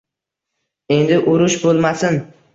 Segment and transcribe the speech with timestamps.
[0.95, 2.21] Endi urush bo`lmasin